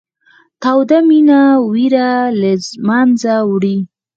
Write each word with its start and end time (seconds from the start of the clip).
توده 0.63 0.97
مینه 1.07 1.41
وېره 1.71 2.09
له 2.41 2.51
منځه 2.87 3.33
وړي. 3.51 3.77